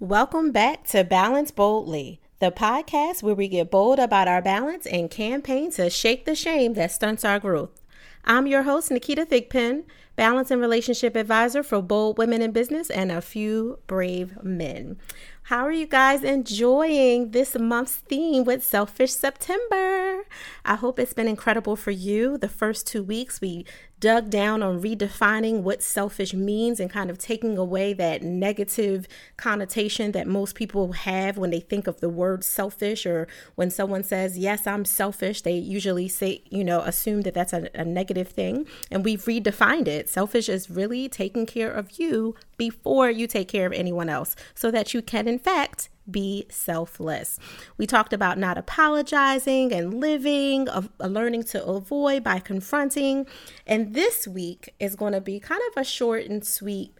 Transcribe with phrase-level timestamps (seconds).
[0.00, 5.10] Welcome back to Balance Boldly, the podcast where we get bold about our balance and
[5.10, 7.82] campaign to shake the shame that stunts our growth.
[8.24, 9.84] I'm your host, Naketa Thigpen,
[10.20, 14.98] balance and relationship advisor for bold women in business and a few brave men.
[15.44, 20.24] How are you guys enjoying this month's theme with Selfish September?
[20.64, 22.38] I hope it's been incredible for you.
[22.38, 23.64] The first two weeks, we
[23.98, 29.06] dug down on redefining what selfish means and kind of taking away that negative
[29.36, 34.02] connotation that most people have when they think of the word selfish or when someone
[34.02, 38.28] says, Yes, I'm selfish, they usually say, you know, assume that that's a, a negative
[38.28, 38.66] thing.
[38.90, 40.08] And we've redefined it.
[40.10, 44.70] Selfish is really taking care of you before you take care of anyone else so
[44.70, 47.38] that you can, in fact, be selfless.
[47.78, 53.26] We talked about not apologizing and living, of uh, learning to avoid by confronting.
[53.66, 56.92] And this week is going to be kind of a short and sweet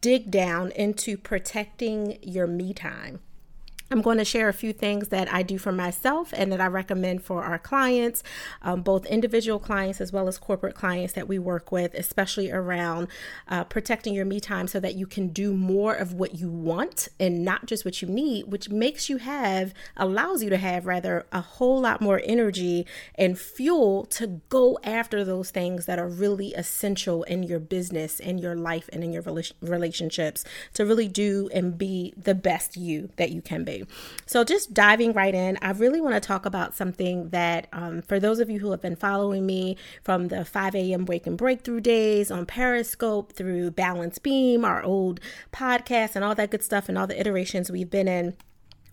[0.00, 3.20] dig down into protecting your me time.
[3.88, 6.66] I'm going to share a few things that I do for myself and that I
[6.66, 8.24] recommend for our clients,
[8.62, 13.06] um, both individual clients as well as corporate clients that we work with, especially around
[13.46, 17.08] uh, protecting your me time so that you can do more of what you want
[17.20, 21.24] and not just what you need, which makes you have, allows you to have rather
[21.30, 26.52] a whole lot more energy and fuel to go after those things that are really
[26.54, 29.22] essential in your business, in your life, and in your
[29.60, 33.75] relationships to really do and be the best you that you can be.
[34.26, 38.18] So, just diving right in, I really want to talk about something that, um, for
[38.18, 41.04] those of you who have been following me from the 5 a.m.
[41.06, 45.20] Wake and Breakthrough days on Periscope through Balance Beam, our old
[45.52, 48.36] podcast, and all that good stuff, and all the iterations we've been in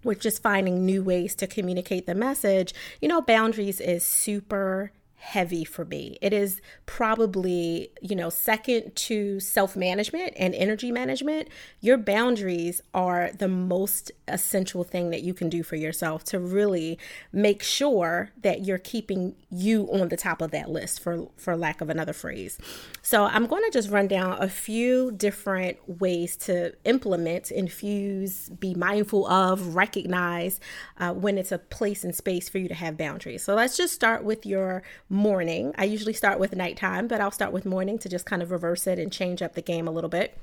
[0.04, 4.92] with just finding new ways to communicate the message, you know, boundaries is super
[5.24, 6.18] heavy for me.
[6.22, 11.48] It is probably, you know, second to self management and energy management.
[11.80, 17.00] Your boundaries are the most essential thing that you can do for yourself to really
[17.32, 21.80] make sure that you're keeping you on the top of that list, for, for lack
[21.80, 22.60] of another phrase.
[23.02, 28.76] So, I'm going to just run down a few different ways to implement, infuse, be
[28.76, 30.60] mindful of, recognize
[31.00, 33.42] uh, when it's a place and space for you to have boundaries.
[33.42, 34.84] So, let's just start with your
[35.14, 35.74] morning.
[35.78, 38.88] I usually start with nighttime, but I'll start with morning to just kind of reverse
[38.88, 40.38] it and change up the game a little bit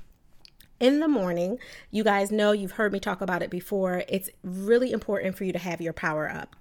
[0.79, 1.59] in the morning.
[1.91, 4.05] You guys know you've heard me talk about it before.
[4.09, 6.57] It's really important for you to have your power up.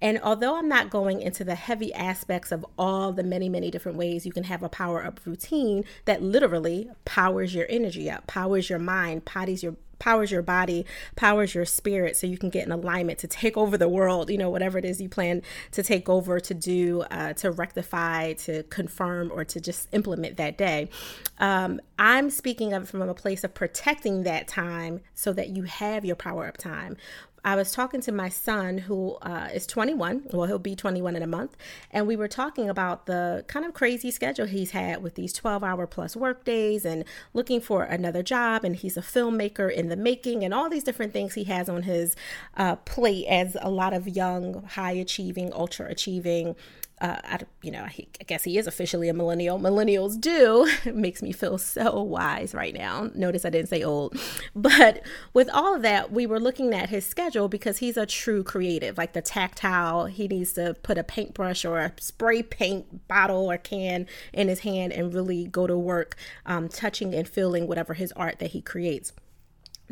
[0.00, 3.98] And although I'm not going into the heavy aspects of all the many, many different
[3.98, 8.68] ways you can have a power up routine that literally powers your energy up, powers
[8.68, 10.84] your mind, potties your powers your body,
[11.14, 14.36] powers your spirit, so you can get in alignment to take over the world, you
[14.36, 15.40] know, whatever it is you plan
[15.70, 20.58] to take over, to do, uh, to rectify, to confirm, or to just implement that
[20.58, 20.90] day.
[21.38, 26.04] Um, I'm speaking of from a place of protecting that time so that you have
[26.04, 26.96] your power up time.
[27.44, 30.28] I was talking to my son who uh, is 21.
[30.32, 31.56] Well, he'll be 21 in a month.
[31.90, 35.64] And we were talking about the kind of crazy schedule he's had with these 12
[35.64, 37.04] hour plus work days and
[37.34, 38.64] looking for another job.
[38.64, 41.82] And he's a filmmaker in the making and all these different things he has on
[41.82, 42.14] his
[42.56, 46.54] uh, plate as a lot of young, high achieving, ultra achieving
[47.00, 49.58] uh, I, you know, I, I guess he is officially a millennial.
[49.58, 50.66] Millennials do.
[50.84, 53.10] it makes me feel so wise right now.
[53.14, 54.16] Notice I didn't say old.
[54.54, 55.02] But
[55.34, 58.98] with all of that, we were looking at his schedule because he's a true creative,
[58.98, 60.06] like the tactile.
[60.06, 64.60] He needs to put a paintbrush or a spray paint bottle or can in his
[64.60, 66.16] hand and really go to work,
[66.46, 69.12] um, touching and feeling whatever his art that he creates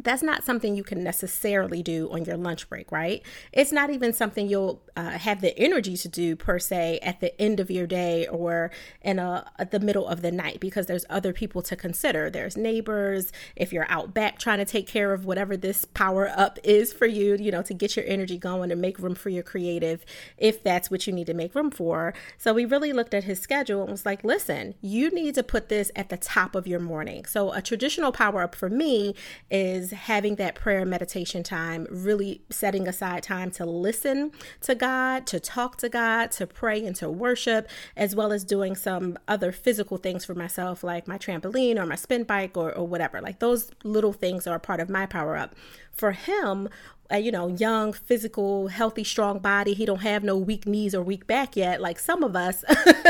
[0.03, 3.23] that's not something you can necessarily do on your lunch break, right?
[3.53, 7.39] It's not even something you'll uh, have the energy to do per se at the
[7.41, 8.71] end of your day or
[9.03, 12.31] in a, the middle of the night because there's other people to consider.
[12.31, 13.33] There's neighbors.
[13.57, 17.07] If you're out back trying to take care of whatever this power up is for
[17.07, 20.05] you, you know, to get your energy going and make room for your creative,
[20.39, 22.15] if that's what you need to make room for.
[22.39, 25.69] So we really looked at his schedule and was like, listen, you need to put
[25.69, 27.25] this at the top of your morning.
[27.25, 29.15] So a traditional power up for me
[29.51, 34.33] is having that prayer meditation time, really setting aside time to listen
[34.63, 38.75] to God, to talk to God, to pray and to worship, as well as doing
[38.75, 42.87] some other physical things for myself, like my trampoline or my spin bike or, or
[42.87, 43.21] whatever.
[43.21, 45.55] Like those little things are part of my power up.
[45.93, 46.69] For him,
[47.13, 49.75] uh, you know, young, physical, healthy, strong body.
[49.75, 52.65] He don't have no weak knees or weak back yet, like some of us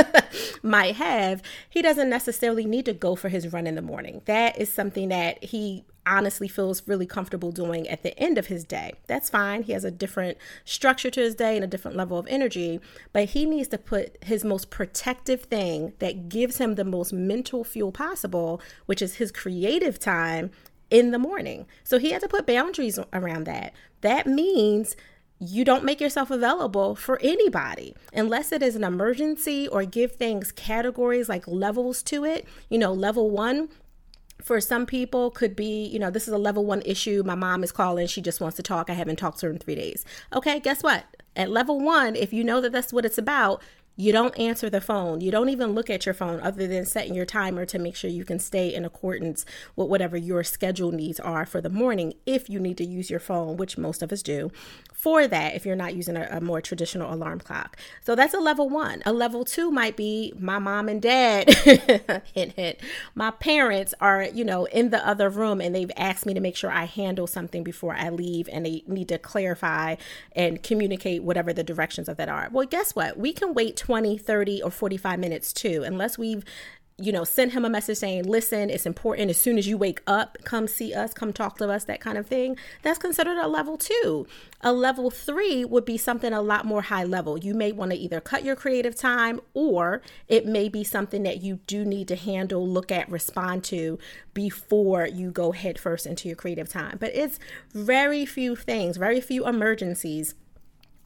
[0.62, 1.43] might have.
[1.69, 4.23] He doesn't necessarily need to go for his run in the morning.
[4.25, 8.65] That is something that he honestly feels really comfortable doing at the end of his
[8.65, 8.94] day.
[9.06, 9.62] That's fine.
[9.65, 12.81] He has a different structure to his day and a different level of energy,
[13.12, 17.65] but he needs to put his most protective thing that gives him the most mental
[17.65, 20.50] fuel possible, which is his creative time
[20.91, 21.67] in the morning.
[21.85, 23.73] So he had to put boundaries around that.
[24.01, 24.97] That means
[25.39, 30.53] you don't make yourself available for anybody unless it is an emergency or give things
[30.53, 32.47] categories like levels to it.
[32.69, 33.71] You know, level one
[34.43, 37.23] for some people could be, you know, this is a level one issue.
[37.25, 38.07] My mom is calling.
[38.07, 38.91] She just wants to talk.
[38.91, 40.05] I haven't talked to her in three days.
[40.35, 41.05] Okay, guess what?
[41.37, 43.63] At level one, if you know that that's what it's about,
[44.00, 45.20] you don't answer the phone.
[45.20, 48.08] You don't even look at your phone other than setting your timer to make sure
[48.08, 49.44] you can stay in accordance
[49.76, 53.20] with whatever your schedule needs are for the morning if you need to use your
[53.20, 54.50] phone, which most of us do
[55.00, 57.79] for that if you're not using a, a, more traditional alarm clock.
[58.02, 59.02] So that's a level one.
[59.06, 61.49] A level two might be my mom and dad,
[62.35, 62.79] hint, hint.
[63.14, 66.55] My parents are, you know, in the other room and they've asked me to make
[66.55, 69.97] sure I handle something before I leave and they need to clarify
[70.32, 72.50] and communicate whatever the directions of that are.
[72.52, 73.17] Well, guess what?
[73.17, 76.44] We can wait 20, 30, or 45 minutes too, unless we've
[77.00, 79.31] you know, send him a message saying, listen, it's important.
[79.31, 82.19] As soon as you wake up, come see us, come talk to us, that kind
[82.19, 82.56] of thing.
[82.82, 84.26] That's considered a level two.
[84.61, 87.38] A level three would be something a lot more high level.
[87.38, 91.43] You may want to either cut your creative time or it may be something that
[91.43, 93.99] you do need to handle, look at, respond to
[94.35, 96.99] before you go headfirst into your creative time.
[97.00, 97.38] But it's
[97.73, 100.35] very few things, very few emergencies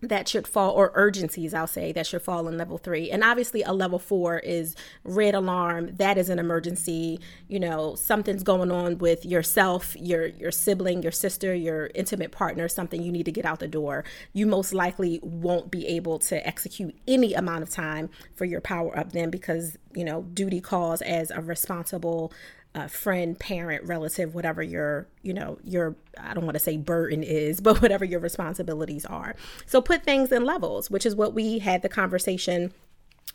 [0.09, 3.11] that should fall or urgencies i'll say that should fall in level three.
[3.11, 4.75] And obviously a level four is
[5.05, 5.97] red alarm.
[5.97, 7.21] That is an emergency.
[7.49, 12.69] You know something's going on with yourself your your sibling your sister your intimate partner
[12.69, 14.05] something you need to get out the door.
[14.33, 18.97] You most likely won't be able to execute any amount of time for your power
[18.99, 22.33] up then because you know duty calls as a responsible
[22.75, 27.23] a friend, parent, relative, whatever your, you know, your, I don't want to say burden
[27.23, 29.35] is, but whatever your responsibilities are.
[29.67, 32.73] So put things in levels, which is what we had the conversation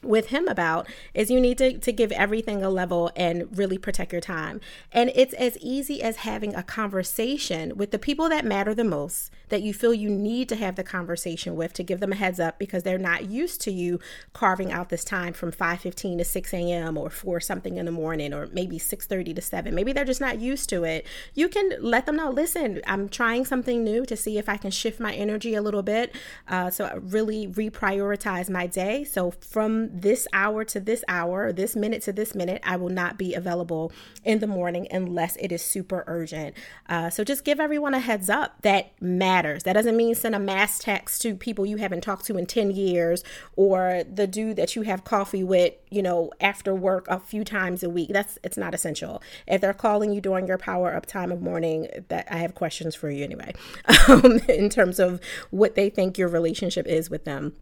[0.02, 4.12] with him about is you need to, to give everything a level and really protect
[4.12, 4.62] your time.
[4.92, 9.32] And it's as easy as having a conversation with the people that matter the most
[9.50, 12.40] that you feel you need to have the conversation with to give them a heads
[12.40, 14.00] up because they're not used to you
[14.34, 16.98] carving out this time from 5.15 to 6 a.m.
[16.98, 19.74] or 4 something in the morning or maybe 6.30 to 7.
[19.74, 21.06] Maybe they're just not used to it.
[21.34, 24.72] You can let them know, listen, I'm trying something new to see if I can
[24.72, 26.16] shift my energy a little bit.
[26.48, 29.04] Uh, so I really reprioritize my day.
[29.04, 33.18] So from this hour to this hour, this minute to this minute, I will not
[33.18, 33.92] be available
[34.24, 36.56] in the morning unless it is super urgent.
[36.88, 39.39] Uh, so just give everyone a heads up that matters.
[39.64, 42.72] That doesn't mean send a mass text to people you haven't talked to in 10
[42.72, 43.24] years
[43.56, 47.84] or the dude that you have coffee with, you know, after work a few times
[47.84, 48.10] a week.
[48.12, 49.22] That's it's not essential.
[49.48, 52.96] If they're calling you during your power up time of morning, that I have questions
[52.96, 53.54] for you anyway,
[54.08, 55.20] um, in terms of
[55.50, 57.54] what they think your relationship is with them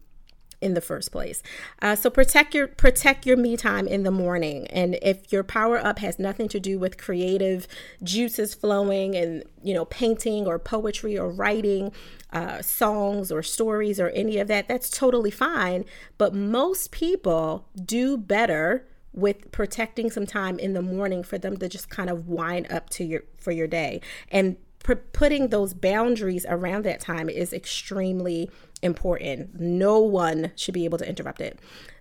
[0.60, 1.42] in the first place.
[1.80, 4.66] Uh, so protect your protect your me time in the morning.
[4.68, 7.68] And if your power up has nothing to do with creative
[8.02, 11.92] juices flowing and you know painting or poetry or writing
[12.32, 15.84] uh, songs or stories or any of that, that's totally fine.
[16.16, 21.68] But most people do better with protecting some time in the morning for them to
[21.68, 24.00] just kind of wind up to your for your day
[24.30, 24.56] and
[24.96, 28.50] putting those boundaries around that time is extremely
[28.82, 29.60] important.
[29.60, 31.58] No one should be able to interrupt it.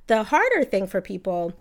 [0.08, 1.54] The harder thing for people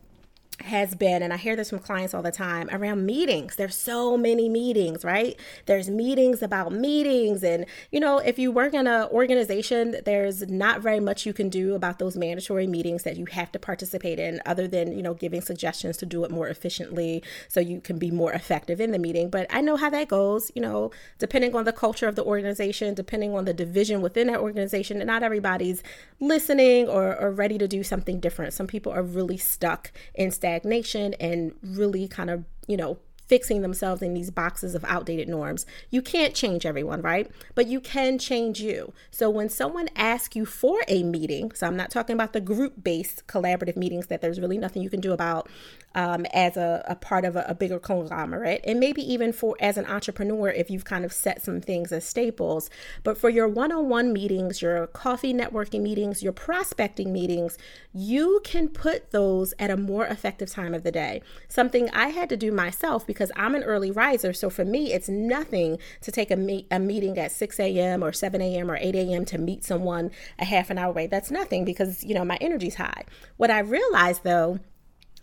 [0.60, 3.56] has been, and I hear this from clients all the time around meetings.
[3.56, 5.38] There's so many meetings, right?
[5.66, 7.44] There's meetings about meetings.
[7.44, 11.50] And, you know, if you work in an organization, there's not very much you can
[11.50, 15.12] do about those mandatory meetings that you have to participate in, other than, you know,
[15.12, 18.98] giving suggestions to do it more efficiently so you can be more effective in the
[18.98, 19.28] meeting.
[19.28, 22.94] But I know how that goes, you know, depending on the culture of the organization,
[22.94, 25.82] depending on the division within that organization, not everybody's
[26.18, 28.54] listening or, or ready to do something different.
[28.54, 34.02] Some people are really stuck in stagnation and really kind of, you know, fixing themselves
[34.02, 35.66] in these boxes of outdated norms.
[35.90, 37.28] You can't change everyone, right?
[37.56, 38.92] But you can change you.
[39.10, 42.84] So when someone asks you for a meeting, so I'm not talking about the group
[42.84, 45.50] based collaborative meetings that there's really nothing you can do about
[45.96, 49.78] um, as a, a, part of a, a, bigger conglomerate, and maybe even for as
[49.78, 52.68] an entrepreneur if you've kind of set some things as staples.
[53.02, 57.56] But for your one on one meetings, your coffee networking meetings, your prospecting meetings,
[57.94, 61.22] you can put those at a more effective time of the day.
[61.48, 64.34] Something I had to do myself because I'm an early riser.
[64.34, 68.04] So for me, it's nothing to take a, meet, a meeting at 6 a.m.
[68.04, 68.70] or 7 a.m.
[68.70, 69.24] or 8 a.m.
[69.24, 71.06] to meet someone a half an hour away.
[71.06, 73.04] That's nothing because, you know, my energy's high.
[73.38, 74.60] What I realized though,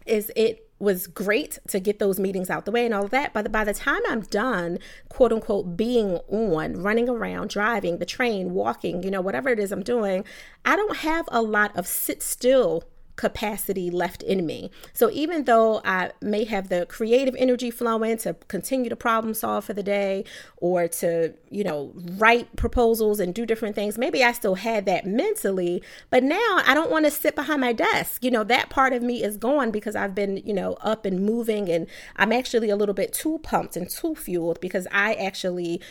[0.06, 3.34] is it was great to get those meetings out the way and all of that.
[3.34, 8.53] But by the time I'm done, quote unquote, being on, running around, driving the train,
[8.53, 10.25] walking, you know, whatever it is I'm doing,
[10.65, 12.84] I don't have a lot of sit still
[13.15, 14.72] capacity left in me.
[14.91, 19.65] So even though I may have the creative energy flowing to continue to problem solve
[19.65, 20.25] for the day
[20.58, 25.05] or to, you know, write proposals and do different things, maybe I still had that
[25.05, 28.24] mentally, but now I don't want to sit behind my desk.
[28.24, 31.24] You know, that part of me is gone because I've been, you know, up and
[31.24, 35.82] moving and I'm actually a little bit too pumped and too fueled because I actually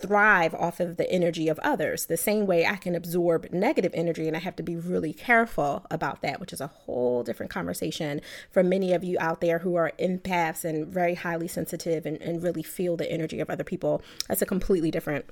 [0.00, 2.06] thrive off of the energy of others.
[2.06, 5.86] The same way I can absorb negative energy and I have to be really careful
[5.90, 9.76] about that, which is a whole different conversation for many of you out there who
[9.76, 14.02] are empaths and very highly sensitive and, and really feel the energy of other people.
[14.28, 15.26] That's a completely different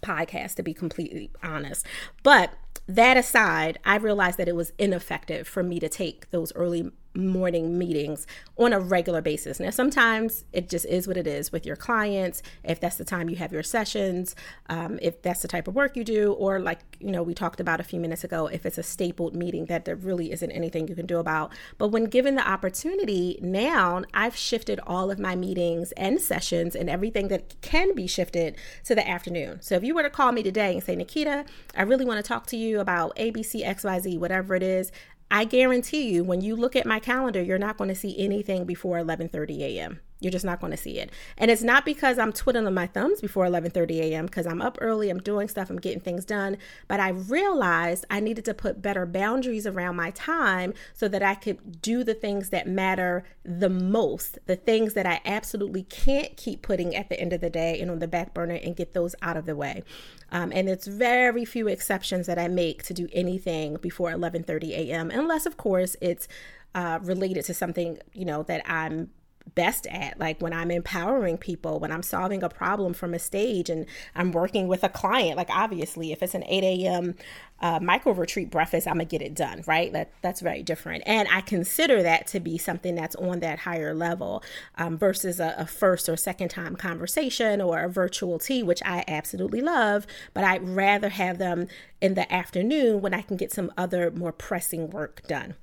[0.00, 1.84] podcast, to be completely honest.
[2.22, 2.52] But
[2.86, 7.76] that aside, I realized that it was ineffective for me to take those early morning
[7.76, 9.60] meetings on a regular basis.
[9.60, 13.28] Now, sometimes it just is what it is with your clients, if that's the time
[13.28, 14.34] you have your sessions,
[14.68, 17.60] um, if that's the type of work you do, or like, you know, we talked
[17.60, 20.88] about a few minutes ago, if it's a stapled meeting that there really isn't anything
[20.88, 21.52] you can do about.
[21.76, 26.88] But when given the opportunity, now I've shifted all of my meetings and sessions and
[26.88, 29.60] everything that can be shifted to the afternoon.
[29.60, 31.46] So if you were to call me today and say, Naketa,
[31.76, 34.92] I really want to talk to you about ABC, XYZ, whatever it is,
[35.30, 38.64] I guarantee you when you look at my calendar, you're not going to see anything
[38.64, 40.00] before 11:30 a.m.
[40.20, 41.10] You're just not going to see it.
[41.36, 44.26] And it's not because I'm twiddling my thumbs before 11:30 a.m.
[44.26, 46.56] because I'm up early, I'm doing stuff, I'm getting things done,
[46.88, 51.34] but I realized I needed to put better boundaries around my time so that I
[51.34, 56.62] could do the things that matter the most, the things that I absolutely can't keep
[56.62, 59.14] putting at the end of the day and on the back burner and get those
[59.22, 59.84] out of the way.
[60.30, 65.10] Um, and it's very few exceptions that I make to do anything before 11:30 a.m.
[65.12, 66.26] unless of course it's
[66.74, 69.10] uh, related to something you know that I'm
[69.54, 73.70] best at like when i'm empowering people when i'm solving a problem from a stage
[73.70, 77.14] and i'm working with a client like obviously if it's an 8 a.m
[77.60, 79.92] uh, micro retreat breakfast i'm gonna get it done right?
[79.92, 81.04] That that's very different.
[81.06, 84.42] And i consider that to be something that's on that higher level
[84.76, 89.04] um, versus a, a first or second time conversation or a virtual tea which i
[89.06, 91.66] absolutely love but i'd rather have them
[92.00, 95.54] in the afternoon when i can get some other more pressing work done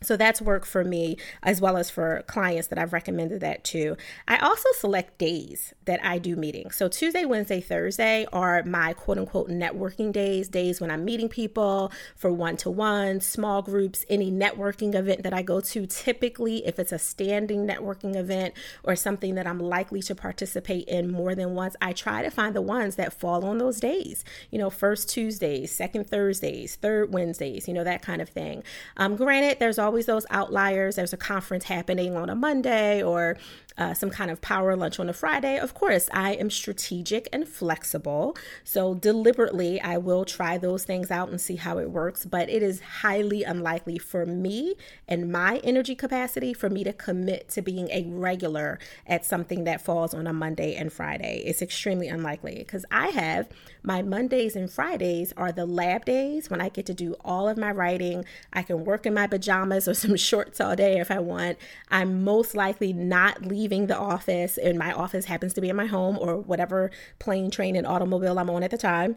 [0.00, 3.96] so that's work for me as well as for clients that I've recommended that to.
[4.26, 6.76] I also select days that I do meetings.
[6.76, 11.90] So Tuesday, Wednesday, Thursday are my quote unquote networking days, days when I'm meeting people
[12.16, 15.86] for one to one, small groups, any networking event that I go to.
[15.86, 21.10] Typically, if it's a standing networking event or something that I'm likely to participate in
[21.10, 24.24] more than once, I try to find the ones that fall on those days.
[24.50, 28.62] You know, first Tuesdays, second Thursdays, third Wednesdays, you know, that kind of thing.
[28.96, 30.96] Um, granted, there's always those outliers.
[30.96, 33.36] There's a conference happening on a Monday or
[33.78, 37.48] uh, some kind of power lunch on a Friday, of course, I am strategic and
[37.48, 38.36] flexible.
[38.64, 42.24] So, deliberately, I will try those things out and see how it works.
[42.24, 44.74] But it is highly unlikely for me
[45.06, 49.80] and my energy capacity for me to commit to being a regular at something that
[49.80, 51.44] falls on a Monday and Friday.
[51.46, 53.48] It's extremely unlikely because I have
[53.84, 57.56] my Mondays and Fridays are the lab days when I get to do all of
[57.56, 58.24] my writing.
[58.52, 61.58] I can work in my pajamas or some shorts all day if I want.
[61.90, 65.76] I'm most likely not leaving leaving the office and my office happens to be in
[65.76, 69.16] my home or whatever plane, train, and automobile I'm on at the time.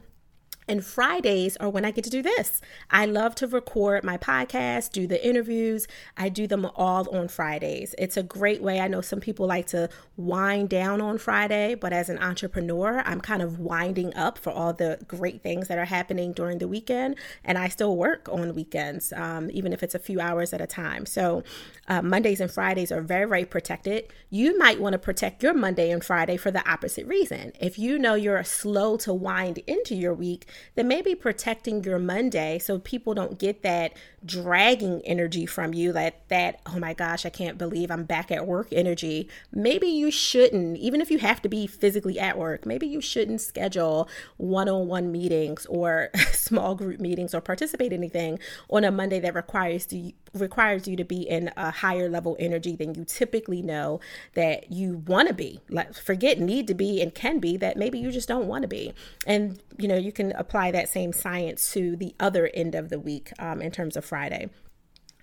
[0.68, 2.62] And Fridays are when I get to do this.
[2.90, 5.88] I love to record my podcast, do the interviews.
[6.16, 7.96] I do them all on Fridays.
[7.98, 8.80] It's a great way.
[8.80, 13.22] I know some people like to wind down on Friday, but as an entrepreneur, I'm
[13.22, 17.16] kind of winding up for all the great things that are happening during the weekend.
[17.44, 20.68] And I still work on weekends, um, even if it's a few hours at a
[20.68, 21.06] time.
[21.06, 21.44] So
[21.88, 24.06] uh, Mondays and Fridays are very, very protected.
[24.30, 27.52] You might want to protect your Monday and Friday for the opposite reason.
[27.60, 32.60] If you know you're slow to wind into your week, then maybe protecting your Monday
[32.60, 33.94] so people don't get that
[34.26, 38.46] dragging energy from you, that that oh my gosh, I can't believe I'm back at
[38.46, 39.30] work energy.
[39.52, 43.42] Maybe you shouldn't, even if you have to be physically at work, maybe you shouldn't
[43.42, 49.36] schedule one-on-one meetings or small group meetings or participate in anything on a Monday that
[49.36, 54.00] requires you requires you to be in a higher level energy than you typically know
[54.34, 55.60] that you want to be.
[55.70, 58.68] Like forget need to be and can be that maybe you just don't want to
[58.68, 58.94] be.
[59.28, 63.00] And you know, you can apply that same science to the other end of the
[63.00, 64.50] week um, in terms of Friday.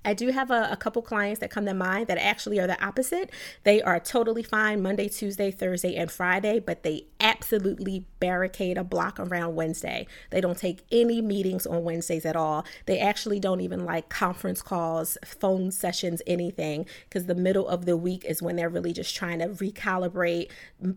[0.08, 2.82] I do have a, a, couple clients that come to mind that actually are the
[2.82, 3.30] opposite.
[3.64, 9.20] They are totally fine Monday, Tuesday, Thursday, and Friday, but they absolutely barricade a block
[9.20, 10.06] around Wednesday.
[10.30, 12.64] They don't take any meetings on Wednesdays at all.
[12.86, 17.96] They actually don't even like conference calls, phone sessions, anything, because the middle of the
[17.96, 20.50] week is when they're really just trying to recalibrate,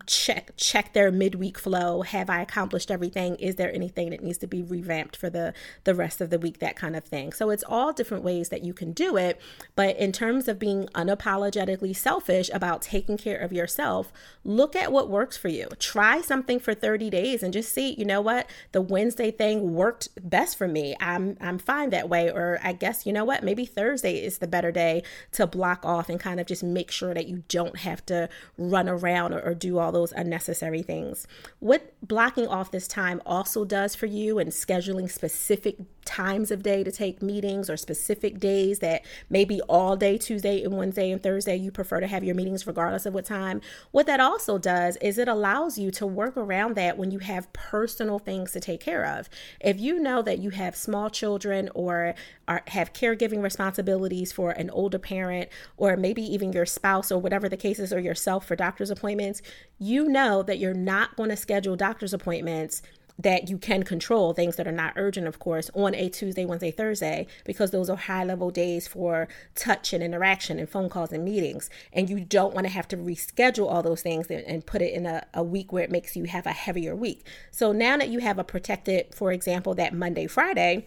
[0.06, 2.00] check check their midweek flow.
[2.00, 3.34] Have I accomplished everything?
[3.34, 5.52] Is there anything that needs to be revamped for the
[5.84, 6.60] the rest of the week?
[6.60, 7.34] That kind of thing.
[7.34, 9.40] So it's all different ways that you can do do it.
[9.74, 14.12] But in terms of being unapologetically selfish about taking care of yourself,
[14.44, 15.68] look at what works for you.
[15.78, 20.08] Try something for 30 days and just see, you know what, the Wednesday thing worked
[20.22, 20.94] best for me.
[21.00, 22.30] I'm I'm fine that way.
[22.30, 26.08] Or I guess, you know what, maybe Thursday is the better day to block off
[26.08, 28.28] and kind of just make sure that you don't have to
[28.58, 31.26] run around or, or do all those unnecessary things.
[31.60, 36.84] What blocking off this time also does for you and scheduling specific times of day
[36.84, 41.56] to take meetings or specific days that maybe all day Tuesday and Wednesday and Thursday
[41.56, 43.62] you prefer to have your meetings regardless of what time.
[43.90, 47.52] What that also does is it allows you to work around that when you have
[47.54, 49.30] personal things to take care of.
[49.60, 52.14] If you know that you have small children or
[52.46, 57.48] are, have caregiving responsibilities for an older parent or maybe even your spouse or whatever
[57.48, 59.40] the case is or yourself for doctor's appointments,
[59.78, 62.82] you know that you're not going to schedule doctor's appointments
[63.22, 66.70] that you can control things that are not urgent, of course, on a Tuesday, Wednesday,
[66.70, 71.24] Thursday, because those are high level days for touch and interaction and phone calls and
[71.24, 71.70] meetings.
[71.92, 74.92] And you don't want to have to reschedule all those things and, and put it
[74.92, 77.26] in a, a week where it makes you have a heavier week.
[77.50, 80.86] So now that you have a protected, for example, that Monday, Friday,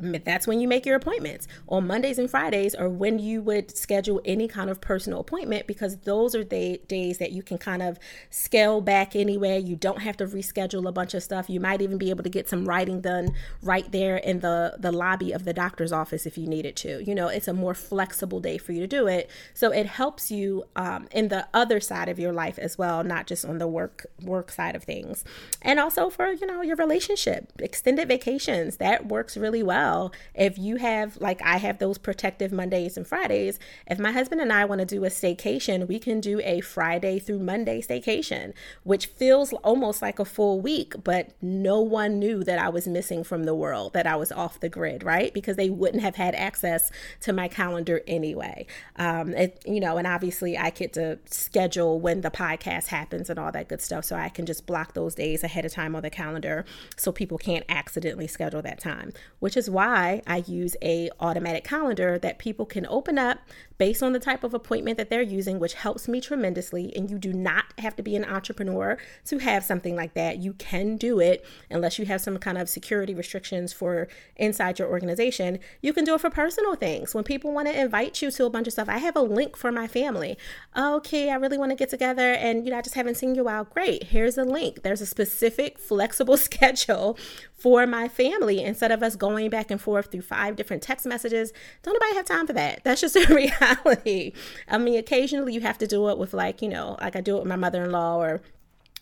[0.00, 4.20] that's when you make your appointments on Mondays and Fridays, or when you would schedule
[4.24, 7.98] any kind of personal appointment, because those are the days that you can kind of
[8.30, 9.60] scale back anyway.
[9.60, 11.48] You don't have to reschedule a bunch of stuff.
[11.48, 14.90] You might even be able to get some writing done right there in the the
[14.90, 17.02] lobby of the doctor's office if you needed to.
[17.04, 20.30] You know, it's a more flexible day for you to do it, so it helps
[20.30, 23.68] you um, in the other side of your life as well, not just on the
[23.68, 25.24] work work side of things,
[25.62, 30.58] and also for you know your relationship, extended vacations that works really well well if
[30.58, 33.58] you have like I have those protective Mondays and Fridays.
[33.86, 37.18] If my husband and I want to do a staycation, we can do a Friday
[37.18, 42.58] through Monday staycation, which feels almost like a full week, but no one knew that
[42.58, 45.32] I was missing from the world, that I was off the grid, right?
[45.32, 48.66] Because they wouldn't have had access to my calendar anyway.
[48.96, 53.38] Um, it, you know, and obviously I get to schedule when the podcast happens and
[53.38, 56.02] all that good stuff, so I can just block those days ahead of time on
[56.02, 56.64] the calendar
[56.96, 62.18] so people can't accidentally schedule that time, which is why I use a automatic calendar
[62.20, 63.40] that people can open up
[63.78, 66.92] based on the type of appointment that they're using, which helps me tremendously.
[66.94, 70.38] And you do not have to be an entrepreneur to have something like that.
[70.38, 74.88] You can do it unless you have some kind of security restrictions for inside your
[74.88, 75.58] organization.
[75.80, 77.14] You can do it for personal things.
[77.14, 79.56] When people want to invite you to a bunch of stuff, I have a link
[79.56, 80.36] for my family.
[80.76, 83.48] Okay, I really want to get together and you know, I just haven't seen you
[83.48, 83.72] out.
[83.72, 84.04] Great.
[84.04, 84.82] Here's a link.
[84.82, 87.18] There's a specific flexible schedule
[87.64, 91.52] for my family instead of us going back and forth through five different text messages.
[91.82, 92.84] Don't nobody have time for that.
[92.84, 93.63] That's just a reality.
[94.68, 97.36] I mean, occasionally you have to do it with like, you know, like I do
[97.36, 98.42] it with my mother-in-law or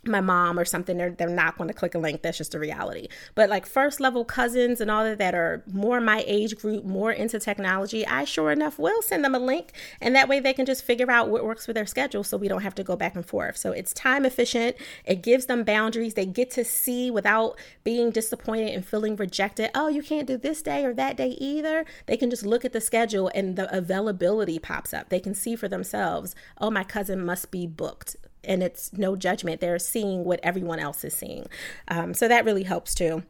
[0.04, 2.58] my mom or something they're, they're not going to click a link that's just a
[2.58, 3.06] reality.
[3.36, 7.12] But like first level cousins and all of that are more my age group more
[7.12, 10.66] into technology i sure enough will send them a link and that way they can
[10.66, 13.14] just figure out what works for their schedule so we don't have to go back
[13.14, 13.56] and forth.
[13.56, 18.74] So it's time efficient it gives them boundaries they get to see without being disappointed
[18.74, 21.84] and feeling rejected oh you can't do this day or that day either.
[22.06, 25.10] They can just look at the schedule and the availability pops up.
[25.10, 29.60] They can see for themselves oh my cousin must be booked and it's no judgment.
[29.60, 31.46] They're seeing what everyone else is seeing.
[31.88, 33.22] Um, so that really helps too.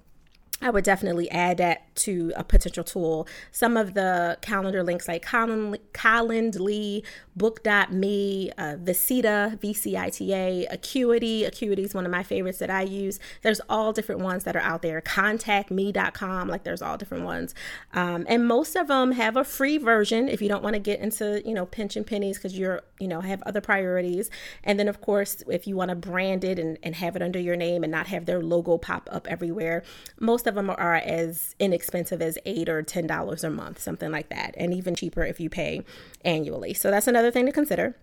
[0.62, 3.27] I would definitely add that to a potential tool.
[3.51, 7.03] Some of the calendar links like Calendly,
[7.35, 11.44] Book.me, uh, Visita, VCITA, Acuity.
[11.44, 13.18] Acuity is one of my favorites that I use.
[13.42, 15.01] There's all different ones that are out there.
[15.01, 17.55] ContactMe.com, like there's all different ones.
[17.92, 21.01] Um, and most of them have a free version if you don't want to get
[21.01, 24.31] into, you know, pinch and pennies because you're, you know, have other priorities.
[24.62, 27.40] And then, of course, if you want to brand it and, and have it under
[27.40, 29.83] your name and not have their logo pop up everywhere,
[30.20, 34.11] most of of them are as inexpensive as eight or ten dollars a month, something
[34.11, 35.83] like that, and even cheaper if you pay
[36.25, 36.75] annually.
[36.75, 37.97] So that's another thing to consider.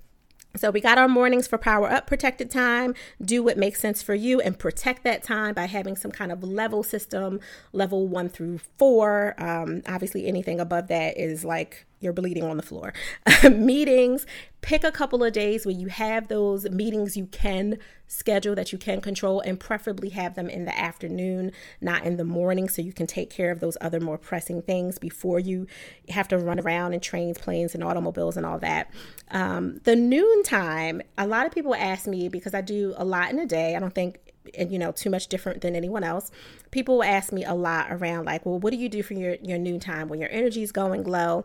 [0.56, 2.96] So we got our mornings for power up protected time.
[3.22, 6.44] Do what makes sense for you and protect that time by having some kind of
[6.44, 7.40] level system,
[7.72, 9.36] level one through four.
[9.38, 12.94] Um, obviously, anything above that is like you're bleeding on the floor.
[13.52, 14.26] meetings,
[14.62, 18.78] pick a couple of days where you have those meetings you can schedule that you
[18.78, 22.92] can control and preferably have them in the afternoon, not in the morning, so you
[22.92, 25.68] can take care of those other more pressing things before you
[26.10, 28.92] have to run around in trains, planes, and automobiles and all that.
[29.30, 33.32] Um, the noon time, a lot of people ask me because I do a lot
[33.32, 33.76] in a day.
[33.76, 34.20] I don't think
[34.58, 36.32] and you know too much different than anyone else
[36.72, 39.60] people ask me a lot around like well what do you do for your your
[39.60, 41.44] noon time when your energy is going low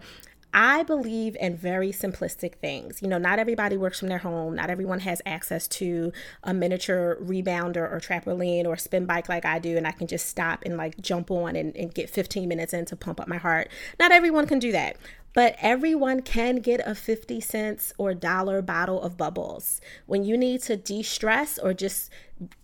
[0.57, 3.03] I believe in very simplistic things.
[3.03, 4.55] You know, not everybody works from their home.
[4.55, 6.13] Not everyone has access to
[6.45, 10.27] a miniature rebounder or trampoline or spin bike like I do, and I can just
[10.27, 13.37] stop and like jump on and, and get 15 minutes in to pump up my
[13.37, 13.69] heart.
[13.99, 14.97] Not everyone can do that
[15.35, 19.81] but everyone can get a 50 cents or dollar bottle of bubbles.
[20.07, 22.09] When you need to de stress or just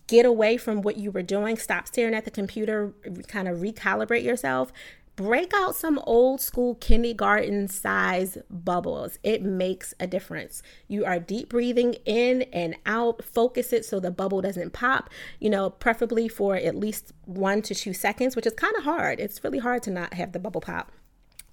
[0.07, 2.93] get away from what you were doing, stop staring at the computer,
[3.27, 4.71] kind of recalibrate yourself,
[5.17, 9.19] break out some old school kindergarten size bubbles.
[9.21, 10.63] It makes a difference.
[10.87, 15.49] You are deep breathing in and out, focus it so the bubble doesn't pop, you
[15.49, 19.19] know, preferably for at least one to two seconds, which is kind of hard.
[19.19, 20.91] It's really hard to not have the bubble pop.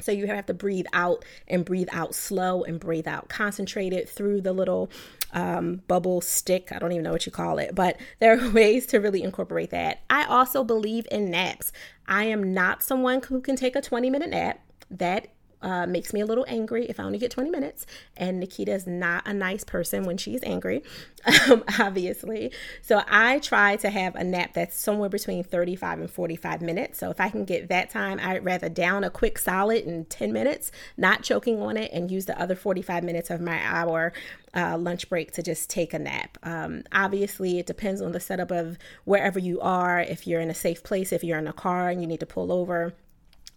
[0.00, 4.42] So you have to breathe out and breathe out slow and breathe out concentrated through
[4.42, 4.90] the little
[5.32, 6.70] um, bubble stick.
[6.72, 9.70] I don't even know what you call it, but there are ways to really incorporate
[9.70, 10.00] that.
[10.08, 11.72] I also believe in naps.
[12.06, 14.60] I am not someone who can take a 20 minute nap.
[14.90, 15.28] That
[15.62, 17.86] uh, makes me a little angry if I only get 20 minutes.
[18.16, 20.82] And Naketa is not a nice person when she's angry,
[21.50, 22.52] um, obviously.
[22.82, 26.98] So I try to have a nap that's somewhere between 35 and 45 minutes.
[26.98, 30.32] So if I can get that time, I'd rather down a quick solid in 10
[30.32, 34.12] minutes, not choking on it, and use the other 45 minutes of my hour
[34.54, 36.38] uh, lunch break to just take a nap.
[36.42, 40.00] Um, obviously, it depends on the setup of wherever you are.
[40.00, 42.26] If you're in a safe place, if you're in a car and you need to
[42.26, 42.94] pull over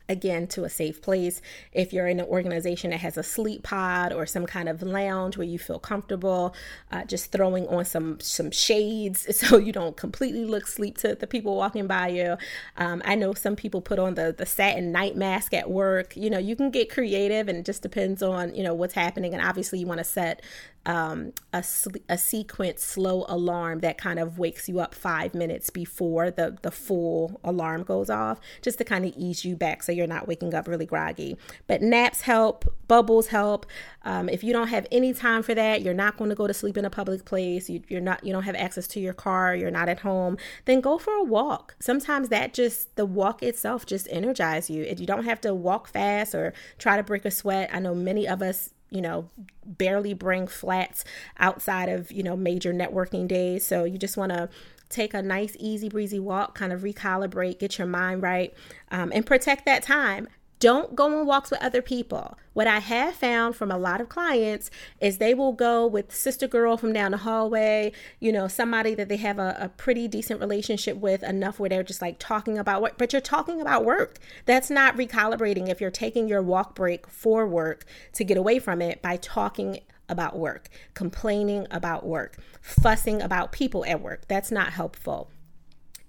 [0.10, 1.42] again to a safe place.
[1.74, 5.38] If you're in an organization that has a sleep pod or some kind of lounge
[5.38, 6.54] where you feel comfortable,
[6.92, 11.28] uh, just throwing on some some shades so you don't completely look sleep to the
[11.28, 12.38] people walking by you.
[12.78, 16.16] Um, I know some people put on the the satin night mask at work.
[16.16, 19.34] You know, you can get creative, and it just depends on you know what's happening.
[19.34, 20.42] And obviously, you want to set
[20.86, 21.63] um, a,
[22.10, 26.72] a sequence slow alarm that kind of wakes you up five minutes before the, the
[26.72, 30.54] full alarm goes off, just to kind of ease you back so you're not waking
[30.56, 31.38] up really groggy.
[31.67, 33.65] But naps help, bubbles help.
[34.04, 36.54] Um, if you don't have any time for that, you're not going to go to
[36.54, 39.56] sleep in a public place, you, you're not, you don't have access to your car,
[39.56, 41.76] you're not at home, then go for a walk.
[41.80, 44.84] Sometimes that just, the walk itself just energizes you.
[44.84, 48.28] You don't have to walk fast or try to break a sweat, I know many
[48.28, 49.30] of us you know,
[49.65, 51.04] barely bring flats
[51.39, 53.65] outside of, you know, major networking days.
[53.65, 54.49] So you just want to
[54.89, 58.54] take a nice, easy breezy walk, kind of recalibrate, get your mind right,
[58.91, 60.27] um, and protect that time.
[60.62, 62.38] Don't go on walks with other people.
[62.54, 64.69] What I have found from a lot of clients
[65.00, 69.10] is they will go with sister girl from down the hallway, you know, somebody that
[69.10, 72.80] they have a, a pretty decent relationship with enough where they're just like talking about
[72.80, 74.19] what, but you're talking about work.
[74.45, 78.84] That's not recalibrating if you're taking your walk break for work to get away from
[78.84, 84.28] it by talking about work, complaining about work, fussing about people at work.
[84.28, 85.32] That's not helpful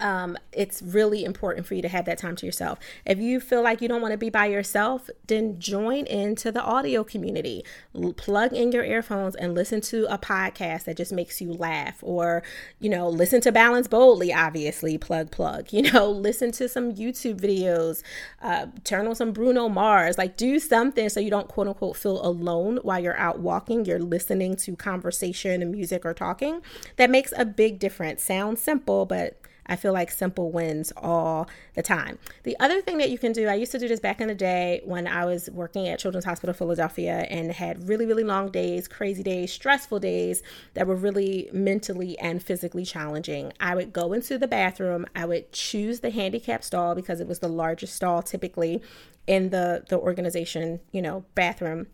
[0.02, 2.80] um, it's really important for you to have that time to yourself.
[3.06, 6.60] If you feel like you don't want to be by yourself, then join into the
[6.60, 7.64] audio community.
[7.94, 11.98] L- plug in your earphones and listen to a podcast that just makes you laugh,
[12.02, 12.42] or
[12.80, 14.34] you know, listen to Balance Boldly.
[14.34, 15.68] Obviously, plug plug.
[15.82, 18.02] You know, listen to some YouTube videos.
[18.40, 20.16] Uh, turn on some Bruno Mars.
[20.16, 23.84] Like, do something so you don't quote unquote feel alone while you're out walking.
[23.84, 26.60] You're listening to conversation and music or talking.
[26.96, 28.22] That makes a big difference.
[28.22, 32.18] Sounds simple, but I feel like simple wins all the time.
[32.42, 34.35] The other thing that you can do, I used to do this back in the
[34.35, 38.88] day when I was working at Children's Hospital Philadelphia and had really, really long days,
[38.88, 40.42] crazy days, stressful days
[40.75, 43.53] that were really mentally and physically challenging.
[43.61, 47.38] I would go into the bathroom, I would choose the handicap stall because it was
[47.38, 48.83] the largest stall typically
[49.27, 51.87] in the the organization, you know, bathroom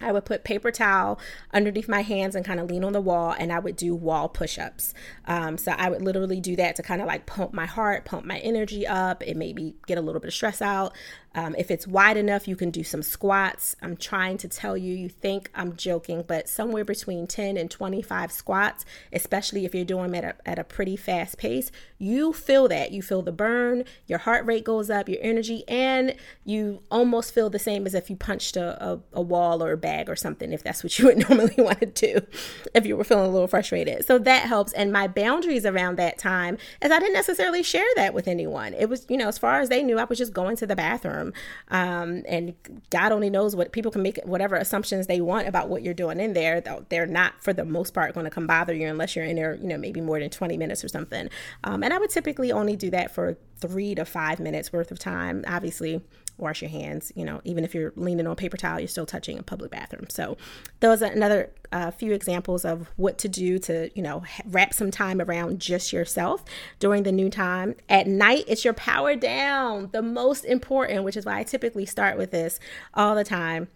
[0.00, 1.18] I would put paper towel
[1.52, 4.28] underneath my hands and kind of lean on the wall, and I would do wall
[4.28, 4.92] push ups.
[5.26, 8.26] Um, so I would literally do that to kind of like pump my heart, pump
[8.26, 10.94] my energy up, and maybe get a little bit of stress out.
[11.36, 13.76] Um, if it's wide enough, you can do some squats.
[13.82, 18.32] I'm trying to tell you, you think I'm joking, but somewhere between 10 and 25
[18.32, 22.68] squats, especially if you're doing them at a, at a pretty fast pace, you feel
[22.68, 22.90] that.
[22.90, 27.50] You feel the burn, your heart rate goes up, your energy, and you almost feel
[27.50, 30.54] the same as if you punched a, a, a wall or a bag or something,
[30.54, 32.26] if that's what you would normally want to do,
[32.72, 34.06] if you were feeling a little frustrated.
[34.06, 34.72] So that helps.
[34.72, 38.72] And my boundaries around that time is I didn't necessarily share that with anyone.
[38.72, 40.76] It was, you know, as far as they knew, I was just going to the
[40.76, 41.25] bathroom.
[41.68, 42.54] Um, and
[42.90, 46.20] God only knows what people can make whatever assumptions they want about what you're doing
[46.20, 46.62] in there.
[46.88, 49.54] They're not, for the most part, going to come bother you unless you're in there,
[49.54, 51.28] you know, maybe more than 20 minutes or something.
[51.64, 54.98] Um, and I would typically only do that for three to five minutes worth of
[54.98, 55.44] time.
[55.46, 56.02] Obviously,
[56.38, 57.12] wash your hands.
[57.14, 59.70] You know, even if you're leaning on a paper towel, you're still touching a public
[59.70, 60.06] bathroom.
[60.08, 60.36] So
[60.80, 64.90] those are another uh, few examples of what to do to, you know, wrap some
[64.90, 66.44] time around just yourself
[66.78, 67.74] during the new time.
[67.88, 72.18] At night, it's your power down, the most important, which is why I typically start
[72.18, 72.58] with this
[72.94, 73.68] all the time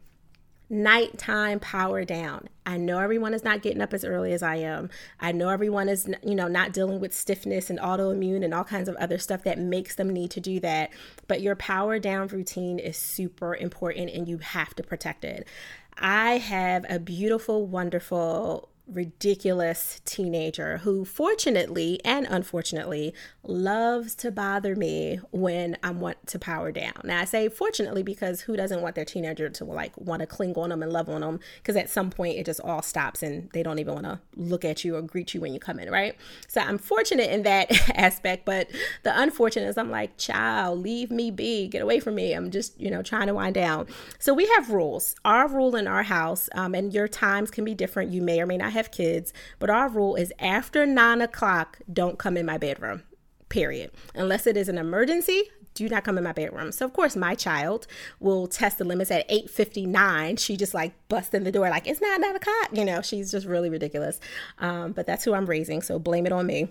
[0.71, 2.49] nighttime power down.
[2.65, 4.89] I know everyone is not getting up as early as I am.
[5.19, 8.89] I know everyone is, you know, not dealing with stiffness and autoimmune and all kinds
[8.89, 10.91] of other stuff that makes them need to do that.
[11.27, 15.49] But your power down routine is super important and you have to protect it.
[15.99, 25.21] I have a beautiful, wonderful ridiculous teenager who, fortunately and unfortunately, loves to bother me
[25.31, 27.01] when I want to power down.
[27.05, 30.55] Now, I say fortunately because who doesn't want their teenager to like want to cling
[30.57, 31.41] on them and love on them?
[31.57, 34.65] Because at some point it just all stops and they don't even want to look
[34.65, 36.17] at you or greet you when you come in, right?
[36.49, 38.71] So I'm fortunate in that aspect, but
[39.03, 42.33] the unfortunate is I'm like, child, leave me be, get away from me.
[42.33, 43.87] I'm just, you know, trying to wind down.
[44.19, 45.15] So we have rules.
[45.25, 48.11] Our rule in our house, um, and your times can be different.
[48.11, 51.79] You may or may not have have kids, but our rule is after nine o'clock,
[51.93, 53.03] don't come in my bedroom,
[53.49, 53.91] period.
[54.15, 56.73] Unless it is an emergency, do not come in my bedroom.
[56.73, 57.87] So of course my child
[58.19, 60.37] will test the limits at 8:59.
[60.37, 62.71] She just like busts in the door like it's not nine o'clock.
[62.73, 64.19] You know, she's just really ridiculous.
[64.59, 66.69] Um, but that's who I'm raising, so blame it on me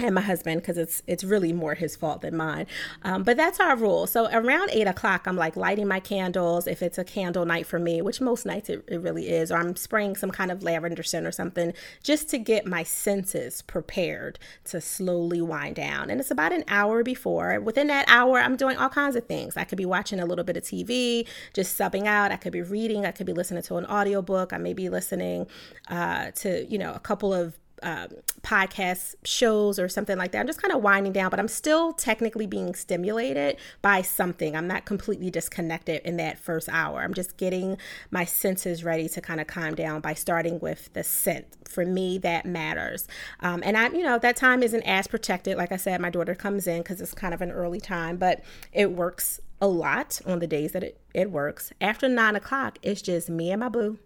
[0.00, 2.66] and my husband because it's it's really more his fault than mine.
[3.02, 4.06] Um, but that's our rule.
[4.06, 6.66] So around eight o'clock i'm like lighting my candles.
[6.66, 9.56] If it's a candle night for me which most nights it, it really is or
[9.56, 14.38] i'm spraying some kind of lavender scent or something just to get my senses prepared
[14.64, 16.10] to slowly wind down.
[16.10, 17.60] And it's about an hour before.
[17.60, 19.56] Within that hour i'm doing all kinds of things.
[19.56, 22.32] I could be watching a little bit of tv just subbing out.
[22.32, 23.06] I could be reading.
[23.06, 25.46] I could be listening to an audiobook i may be listening
[25.88, 28.08] uh, to you know a couple of um,
[28.42, 30.40] podcast shows or something like that.
[30.40, 34.56] I'm just kind of winding down, but I'm still technically being stimulated by something.
[34.56, 37.02] I'm not completely disconnected in that first hour.
[37.02, 37.76] I'm just getting
[38.10, 41.46] my senses ready to kind of calm down by starting with the scent.
[41.68, 43.08] For me, that matters.
[43.40, 45.56] Um, and I, you know, that time isn't as protected.
[45.56, 48.42] Like I said, my daughter comes in because it's kind of an early time, but
[48.72, 51.72] it works a lot on the days that it, it works.
[51.80, 53.98] After nine o'clock, it's just me and my boo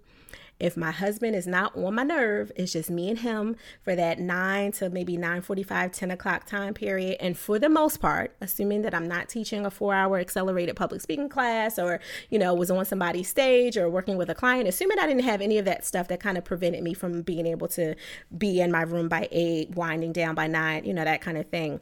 [0.61, 4.18] if my husband is not on my nerve, it's just me and him for that
[4.18, 7.16] 9 to maybe 9 45, 10 o'clock time period.
[7.21, 11.01] And for the most part, assuming that I'm not teaching a four hour accelerated public
[11.01, 14.99] speaking class or, you know, was on somebody's stage or working with a client, assuming
[14.99, 17.68] I didn't have any of that stuff that kind of prevented me from being able
[17.68, 17.94] to
[18.37, 21.47] be in my room by 8, winding down by 9, you know, that kind of
[21.47, 21.81] thing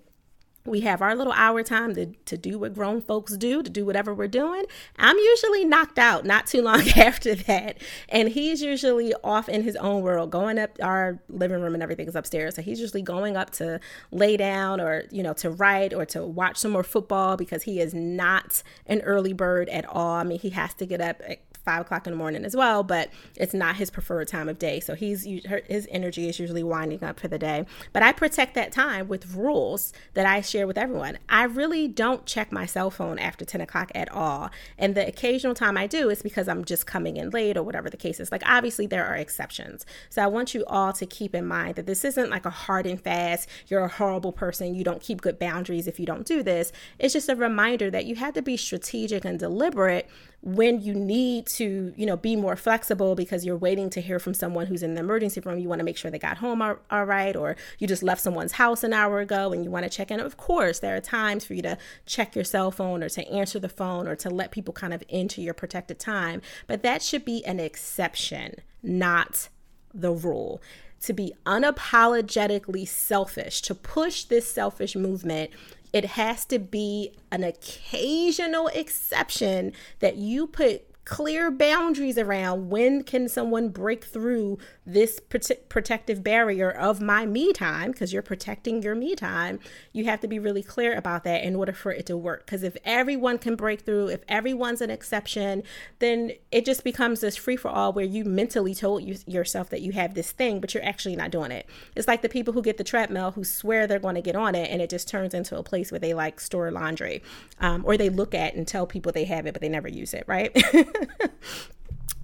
[0.66, 3.84] we have our little hour time to, to do what grown folks do, to do
[3.84, 4.64] whatever we're doing.
[4.98, 7.78] I'm usually knocked out not too long after that.
[8.08, 12.08] And he's usually off in his own world, going up our living room and everything
[12.08, 12.54] is upstairs.
[12.56, 16.22] So he's usually going up to lay down or, you know, to write or to
[16.22, 20.12] watch some more football because he is not an early bird at all.
[20.12, 21.20] I mean, he has to get up
[21.66, 24.80] five o'clock in the morning as well, but it's not his preferred time of day.
[24.80, 27.66] So he's his energy is usually winding up for the day.
[27.92, 31.18] But I protect that time with rules that I share with everyone.
[31.28, 34.50] I really don't check my cell phone after 10 o'clock at all.
[34.78, 37.90] And the occasional time I do is because I'm just coming in late or whatever
[37.90, 38.30] the case is.
[38.30, 39.84] Like obviously there are exceptions.
[40.08, 42.86] So I want you all to keep in mind that this isn't like a hard
[42.86, 46.42] and fast, you're a horrible person, you don't keep good boundaries if you don't do
[46.44, 46.70] this.
[47.00, 50.08] It's just a reminder that you have to be strategic and deliberate
[50.46, 54.32] when you need to, you know, be more flexible because you're waiting to hear from
[54.32, 56.76] someone who's in the emergency room, you want to make sure they got home all,
[56.88, 59.90] all right, or you just left someone's house an hour ago and you want to
[59.90, 60.20] check in.
[60.20, 63.58] Of course, there are times for you to check your cell phone or to answer
[63.58, 67.24] the phone or to let people kind of into your protected time, but that should
[67.24, 68.54] be an exception,
[68.84, 69.48] not
[69.92, 70.62] the rule
[71.00, 75.50] to be unapologetically selfish, to push this selfish movement
[75.92, 83.28] it has to be an occasional exception that you put clear boundaries around when can
[83.28, 88.96] someone break through this prote- protective barrier of my me time because you're protecting your
[88.96, 89.60] me time.
[89.92, 92.44] You have to be really clear about that in order for it to work.
[92.44, 95.62] Because if everyone can break through if everyone's an exception
[96.00, 99.82] then it just becomes this free for all where you mentally told you, yourself that
[99.82, 101.66] you have this thing but you're actually not doing it.
[101.94, 104.56] It's like the people who get the treadmill who swear they're going to get on
[104.56, 107.22] it and it just turns into a place where they like store laundry
[107.60, 110.12] um, or they look at and tell people they have it but they never use
[110.12, 110.52] it right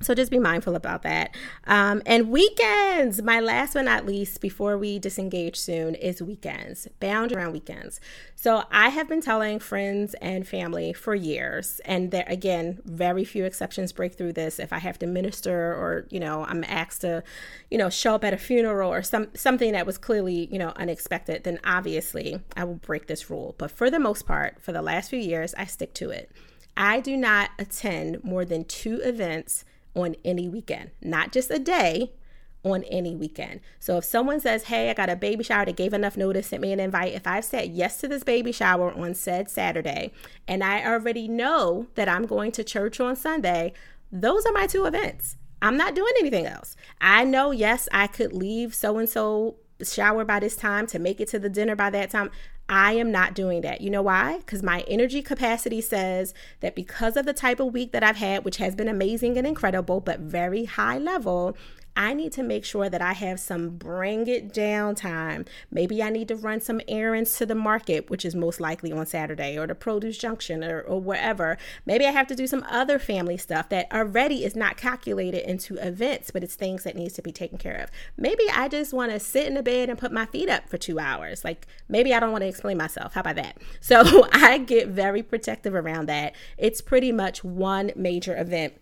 [0.02, 1.34] So just be mindful about that.
[1.66, 7.32] Um, and weekends, my last but not least, before we disengage soon, is weekends, bound
[7.32, 8.00] around weekends.
[8.34, 13.44] So I have been telling friends and family for years, and there again, very few
[13.44, 14.58] exceptions break through this.
[14.58, 17.22] If I have to minister, or you know, I'm asked to,
[17.70, 20.72] you know, show up at a funeral or some something that was clearly you know
[20.76, 23.54] unexpected, then obviously I will break this rule.
[23.58, 26.30] But for the most part, for the last few years, I stick to it.
[26.76, 32.12] I do not attend more than two events on any weekend, not just a day,
[32.64, 33.60] on any weekend.
[33.80, 36.62] So if someone says, Hey, I got a baby shower that gave enough notice, sent
[36.62, 37.12] me an invite.
[37.12, 40.12] If I've said yes to this baby shower on said Saturday,
[40.46, 43.72] and I already know that I'm going to church on Sunday,
[44.10, 45.36] Those are my two events.
[45.60, 46.76] I'm not doing anything else.
[47.00, 51.20] I know, yes, I could leave so and so shower by this time to make
[51.20, 52.30] it to the dinner by that time.
[52.72, 53.82] I am not doing that.
[53.82, 54.38] You know why?
[54.38, 58.46] Because my energy capacity says that because of the type of week that I've had,
[58.46, 61.54] which has been amazing and incredible, but very high level,
[61.96, 65.44] I need to make sure that I have some bring it down time.
[65.70, 69.06] Maybe I need to run some errands to the market, which is most likely on
[69.06, 71.58] Saturday, or the produce junction, or, or wherever.
[71.84, 75.76] Maybe I have to do some other family stuff that already is not calculated into
[75.76, 77.90] events, but it's things that needs to be taken care of.
[78.16, 80.78] Maybe I just want to sit in the bed and put my feet up for
[80.78, 81.44] two hours.
[81.44, 83.14] Like maybe I don't want to explain myself.
[83.14, 83.58] How about that?
[83.80, 86.34] So I get very protective around that.
[86.56, 88.74] It's pretty much one major event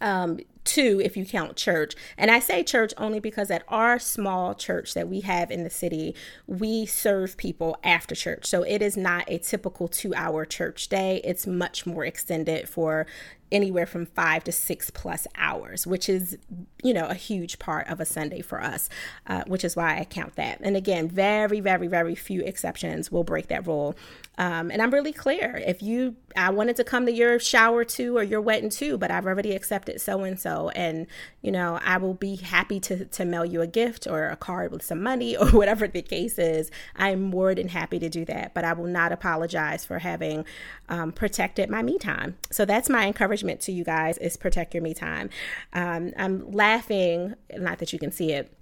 [0.00, 1.94] um, two if you count church.
[2.16, 5.70] And I say church only because at our small church that we have in the
[5.70, 6.14] city,
[6.46, 8.46] we serve people after church.
[8.46, 13.06] So it is not a typical two hour church day, it's much more extended for
[13.50, 16.36] anywhere from five to six plus hours, which is,
[16.82, 18.88] you know, a huge part of a Sunday for us,
[19.26, 20.60] uh, which is why I count that.
[20.60, 23.96] And again, very, very, very few exceptions will break that rule.
[24.38, 25.60] Um, and I'm really clear.
[25.66, 29.10] If you, I wanted to come to your shower too or your wedding too, but
[29.10, 31.08] I've already accepted so and so, and
[31.42, 34.70] you know, I will be happy to to mail you a gift or a card
[34.70, 36.70] with some money or whatever the case is.
[36.94, 40.44] I'm more than happy to do that, but I will not apologize for having
[40.88, 42.36] um, protected my me time.
[42.50, 43.06] So that's my
[43.38, 45.30] encouragement to you guys: is protect your me time.
[45.72, 48.52] Um, I'm laughing, not that you can see it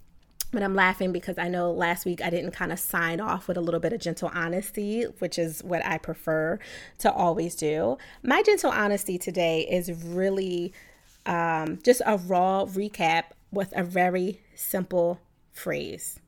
[0.52, 3.56] but I'm laughing because I know last week I didn't kind of sign off with
[3.56, 6.60] a little bit of gentle honesty, which is what I prefer
[6.98, 7.98] to always do.
[8.22, 10.72] My gentle honesty today is really
[11.26, 15.20] um, just a raw recap with a very simple
[15.52, 16.20] phrase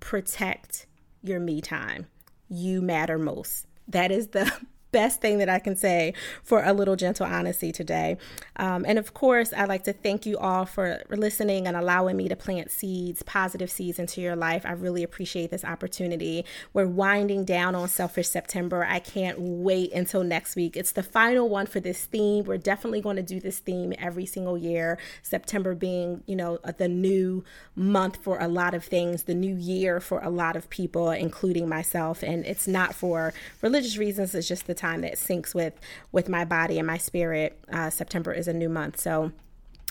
[0.00, 0.86] protect
[1.22, 2.06] your me time.
[2.48, 3.66] You matter most.
[3.88, 4.50] That is the
[4.90, 8.16] best thing that I can say for a little gentle honesty today.
[8.56, 12.28] Um, and of course, I'd like to thank you all for listening and allowing me
[12.28, 14.64] to plant seeds, positive seeds into your life.
[14.64, 16.44] I really appreciate this opportunity.
[16.72, 18.84] We're winding down on Selfish September.
[18.84, 20.76] I can't wait until next week.
[20.76, 22.44] It's the final one for this theme.
[22.44, 26.88] We're definitely going to do this theme every single year, September being, you know, the
[26.88, 31.10] new month for a lot of things, the new year for a lot of people,
[31.10, 32.22] including myself.
[32.22, 35.74] And it's not for religious reasons, it's just the time that syncs with
[36.12, 37.58] with my body and my spirit.
[37.72, 39.32] Uh, September is a new month, so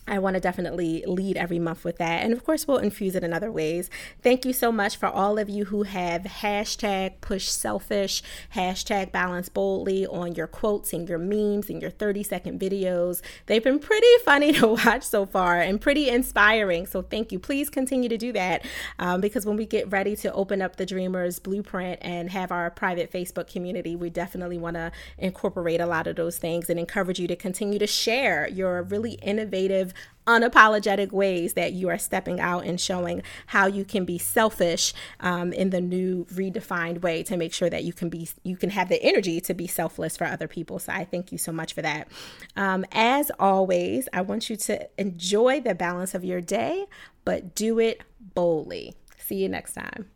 [0.08, 2.24] I want to definitely lead every month with that.
[2.24, 3.90] And of course, we'll infuse it in other ways.
[4.22, 8.24] Thank you so much for all of you who have hashtag push selfish,
[8.56, 13.22] hashtag balance boldly on your quotes and your memes and your 30 second videos.
[13.48, 16.86] They've been pretty funny to watch so far and pretty inspiring.
[16.86, 17.40] So thank you.
[17.40, 18.66] Please continue to do that
[19.00, 22.72] um, because when we get ready to open up the Dreamers Blueprint and have our
[22.72, 27.20] private Facebook community, we definitely want to incorporate a lot of those things and encourage
[27.20, 29.94] you to continue to share your really innovative
[30.28, 35.54] unapologetic ways that you are stepping out and showing how you can be selfish um,
[35.54, 38.90] in the new redefined way to make sure that you can be you can have
[38.90, 40.80] the energy to be selfless for other people.
[40.80, 42.10] So i thank you so much for that.
[42.56, 46.86] Um, as always i want you to enjoy the balance of your day
[47.24, 48.02] but do it
[48.36, 48.94] boldly.
[49.18, 50.10] See you next time